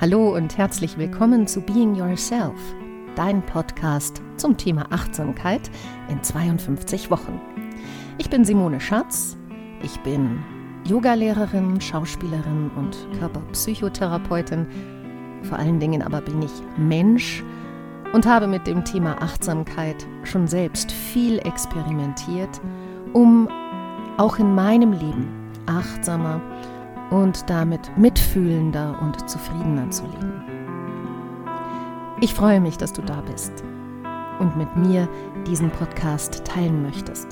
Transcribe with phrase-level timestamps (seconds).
[0.00, 2.54] Hallo und herzlich willkommen zu Being Yourself,
[3.16, 5.72] dein Podcast zum Thema Achtsamkeit
[6.08, 7.40] in 52 Wochen.
[8.16, 9.36] Ich bin Simone Schatz,
[9.82, 10.38] ich bin
[10.84, 14.68] Yogalehrerin, Schauspielerin und Körperpsychotherapeutin.
[15.42, 17.42] Vor allen Dingen aber bin ich Mensch
[18.12, 22.60] und habe mit dem Thema Achtsamkeit schon selbst viel experimentiert,
[23.14, 23.48] um
[24.16, 25.26] auch in meinem Leben
[25.66, 26.40] achtsamer
[27.10, 30.44] und damit mitfühlender und zufriedener zu leben.
[32.20, 33.52] Ich freue mich, dass du da bist
[34.40, 35.08] und mit mir
[35.46, 37.28] diesen Podcast teilen möchtest.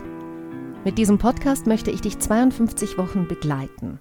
[0.85, 3.99] Mit diesem Podcast möchte ich dich 52 Wochen begleiten.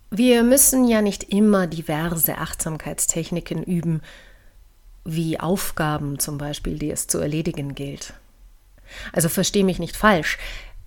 [0.08, 4.00] Wir müssen ja nicht immer diverse Achtsamkeitstechniken üben,
[5.04, 8.14] wie Aufgaben zum Beispiel, die es zu erledigen gilt.
[9.12, 10.38] Also verstehe mich nicht falsch.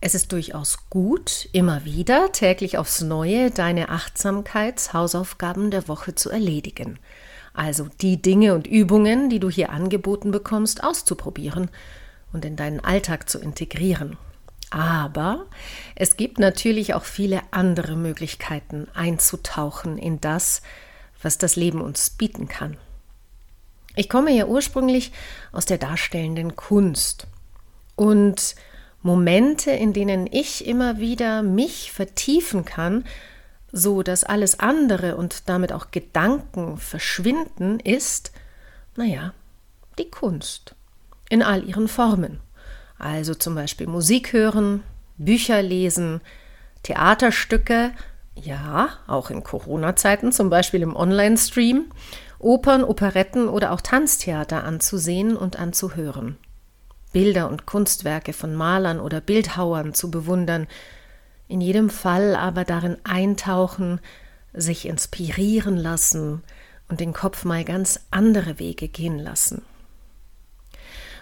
[0.01, 6.99] Es ist durchaus gut, immer wieder täglich aufs Neue deine Achtsamkeitshausaufgaben der Woche zu erledigen.
[7.53, 11.69] Also die Dinge und Übungen, die du hier angeboten bekommst, auszuprobieren
[12.33, 14.17] und in deinen Alltag zu integrieren.
[14.69, 15.45] Aber
[15.95, 20.61] es gibt natürlich auch viele andere Möglichkeiten einzutauchen in das,
[21.21, 22.77] was das Leben uns bieten kann.
[23.95, 25.11] Ich komme ja ursprünglich
[25.51, 27.27] aus der darstellenden Kunst
[27.95, 28.55] und
[29.01, 33.05] Momente, in denen ich immer wieder mich vertiefen kann,
[33.71, 38.31] so dass alles andere und damit auch Gedanken verschwinden, ist,
[38.95, 39.33] naja,
[39.99, 40.75] die Kunst
[41.29, 42.39] in all ihren Formen.
[42.97, 44.83] Also zum Beispiel Musik hören,
[45.17, 46.21] Bücher lesen,
[46.83, 47.91] Theaterstücke,
[48.35, 51.85] ja, auch in Corona-Zeiten, zum Beispiel im Online-Stream
[52.39, 56.37] Opern, Operetten oder auch Tanztheater anzusehen und anzuhören.
[57.11, 60.67] Bilder und Kunstwerke von Malern oder Bildhauern zu bewundern,
[61.47, 63.99] in jedem Fall aber darin eintauchen,
[64.53, 66.43] sich inspirieren lassen
[66.89, 69.63] und den Kopf mal ganz andere Wege gehen lassen.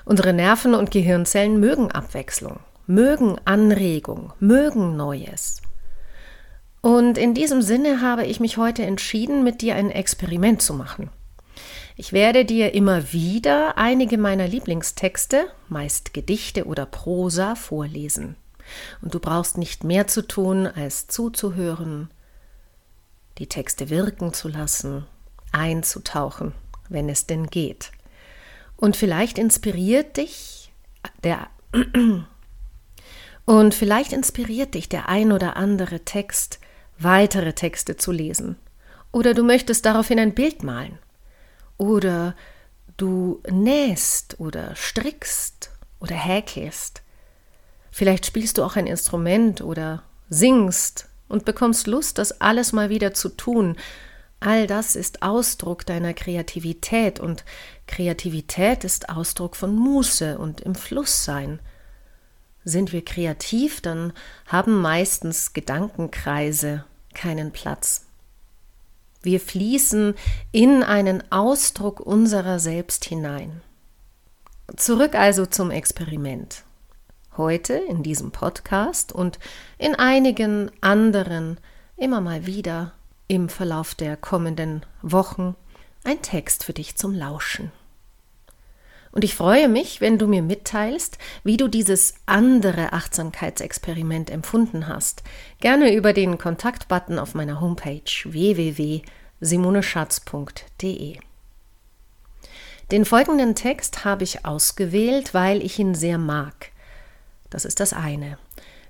[0.06, 5.63] Unsere Nerven und Gehirnzellen mögen Abwechslung, mögen Anregung, mögen Neues.
[6.84, 11.10] Und in diesem Sinne habe ich mich heute entschieden, mit dir ein Experiment zu machen.
[11.96, 18.36] Ich werde dir immer wieder einige meiner Lieblingstexte, meist Gedichte oder Prosa, vorlesen.
[19.02, 22.12] Und du brauchst nicht mehr zu tun, als zuzuhören,
[23.38, 25.06] die Texte wirken zu lassen,
[25.54, 26.52] einzutauchen,
[26.90, 27.94] wenn es denn geht.
[28.76, 30.74] Und vielleicht inspiriert dich
[31.24, 31.48] der
[33.46, 36.60] und vielleicht inspiriert dich der ein oder andere Text,
[36.98, 38.58] weitere Texte zu lesen.
[39.12, 40.98] Oder du möchtest daraufhin ein Bild malen.
[41.78, 42.36] Oder
[42.98, 47.02] du nähst oder strickst oder häkelst.
[47.92, 53.14] Vielleicht spielst du auch ein Instrument oder singst und bekommst Lust, das alles mal wieder
[53.14, 53.78] zu tun.
[54.40, 57.46] All das ist Ausdruck deiner Kreativität und
[57.88, 61.60] Kreativität ist Ausdruck von Muße und im Fluss sein.
[62.66, 64.14] Sind wir kreativ, dann
[64.48, 68.06] haben meistens Gedankenkreise keinen Platz.
[69.22, 70.16] Wir fließen
[70.52, 73.62] in einen Ausdruck unserer selbst hinein.
[74.76, 76.64] Zurück also zum Experiment.
[77.38, 79.40] Heute in diesem Podcast und
[79.78, 81.58] in einigen anderen
[81.98, 82.94] immer mal wieder
[83.28, 85.56] im Verlauf der kommenden Wochen
[86.04, 87.72] ein Text für dich zum Lauschen.
[89.14, 95.22] Und ich freue mich, wenn du mir mitteilst, wie du dieses andere Achtsamkeitsexperiment empfunden hast.
[95.60, 101.18] Gerne über den Kontaktbutton auf meiner Homepage www.simoneschatz.de.
[102.92, 106.72] Den folgenden Text habe ich ausgewählt, weil ich ihn sehr mag.
[107.52, 108.40] Das ist das eine.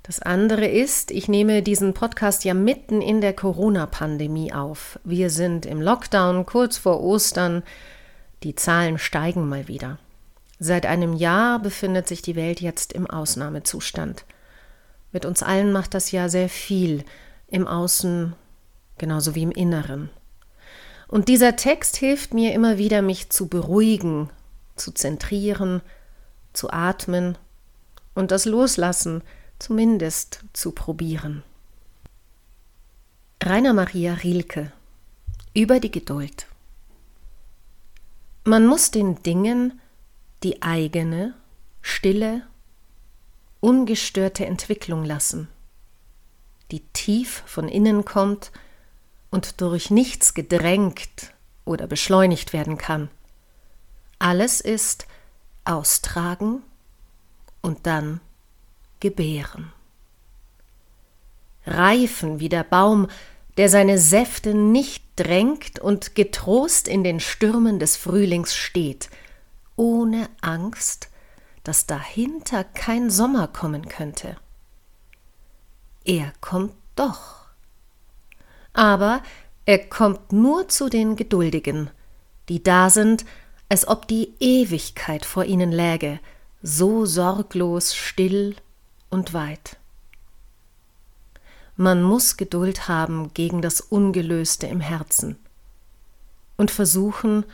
[0.04, 5.02] Das andere ist, ich nehme diesen Podcast ja mitten in der Corona-Pandemie auf.
[5.04, 7.62] Wir sind im Lockdown kurz vor Ostern.
[8.44, 10.00] Die Zahlen steigen mal wieder.
[10.60, 14.26] Seit einem Jahr befindet sich die Welt jetzt im Ausnahmezustand.
[15.12, 17.04] Mit uns allen macht das ja sehr viel
[17.48, 18.36] im Außen
[18.98, 20.10] genauso wie im Inneren.
[21.08, 24.30] Und dieser Text hilft mir immer wieder, mich zu beruhigen,
[24.76, 25.82] zu zentrieren,
[26.54, 27.38] zu atmen
[28.16, 29.22] und das Loslassen
[29.60, 31.44] zumindest zu probieren.
[33.44, 34.72] Rainer Maria Rilke
[35.54, 36.48] über die Geduld.
[38.44, 39.80] Man muss den Dingen
[40.44, 41.34] die eigene,
[41.81, 42.44] stille,
[43.60, 45.48] ungestörte Entwicklung lassen,
[46.72, 48.51] die tief von innen kommt
[49.31, 51.34] und durch nichts gedrängt
[51.66, 53.10] oder beschleunigt werden kann.
[54.19, 55.07] Alles ist
[55.66, 56.62] austragen
[57.62, 58.19] und dann
[59.00, 59.72] gebären.
[61.66, 63.07] Reifen wie der Baum,
[63.56, 69.10] der seine Säfte nicht drängt und getrost in den Stürmen des Frühlings steht,
[69.75, 71.10] ohne Angst,
[71.64, 74.38] dass dahinter kein Sommer kommen könnte.
[76.06, 77.46] Er kommt doch.
[78.74, 79.22] Aber
[79.66, 81.90] er kommt nur zu den Geduldigen,
[82.50, 83.25] die da sind,
[83.70, 86.19] als ob die Ewigkeit vor ihnen läge,
[86.62, 88.56] so sorglos, still
[89.10, 89.78] und weit.
[91.76, 95.38] Man muss Geduld haben gegen das Ungelöste im Herzen
[96.56, 97.46] und versuchen,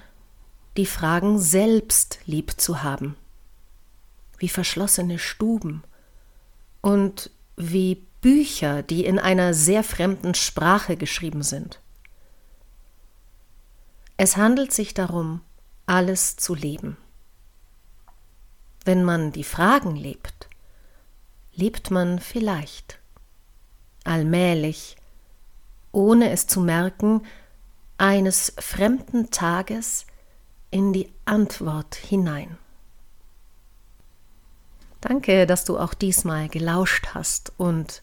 [0.80, 3.18] die Fragen selbst lieb zu haben,
[4.38, 5.84] wie verschlossene Stuben
[6.80, 11.82] und wie Bücher, die in einer sehr fremden Sprache geschrieben sind.
[14.16, 15.42] Es handelt sich darum,
[15.86, 16.96] alles zu leben.
[18.86, 20.48] Wenn man die Fragen lebt,
[21.54, 23.00] lebt man vielleicht
[24.06, 24.96] allmählich,
[25.92, 27.26] ohne es zu merken,
[27.98, 30.06] eines fremden Tages
[30.72, 32.58] in die Antwort hinein.
[35.02, 38.02] Danke, dass du auch diesmal gelauscht hast und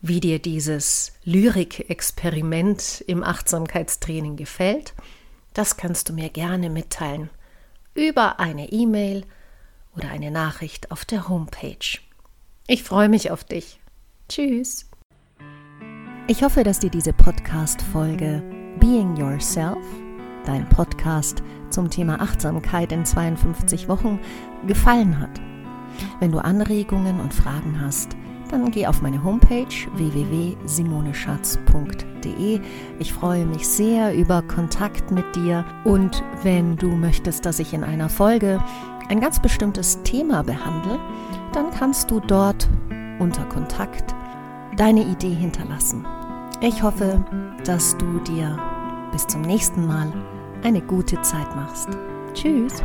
[0.00, 4.94] wie dir dieses Lyrik-Experiment im Achtsamkeitstraining gefällt,
[5.52, 7.28] das kannst du mir gerne mitteilen
[7.94, 9.26] über eine E-Mail
[9.96, 11.98] oder eine Nachricht auf der Homepage.
[12.66, 13.80] Ich freue mich auf dich.
[14.28, 14.88] Tschüss.
[16.28, 18.42] Ich hoffe, dass dir diese Podcast-Folge
[18.78, 19.84] Being Yourself,
[20.44, 24.20] dein Podcast zum Thema Achtsamkeit in 52 Wochen,
[24.66, 25.40] gefallen hat.
[26.18, 28.16] Wenn du Anregungen und Fragen hast,
[28.50, 32.60] dann geh auf meine Homepage www.simoneschatz.de.
[32.98, 37.84] Ich freue mich sehr über Kontakt mit dir und wenn du möchtest, dass ich in
[37.84, 38.60] einer Folge
[39.08, 40.98] ein ganz bestimmtes Thema behandle,
[41.52, 42.68] dann kannst du dort
[43.18, 44.14] unter Kontakt
[44.76, 46.06] deine Idee hinterlassen.
[46.60, 47.24] Ich hoffe,
[47.64, 48.58] dass du dir
[49.12, 50.12] bis zum nächsten Mal
[50.62, 51.88] eine gute Zeit machst.
[52.34, 52.82] Tschüss!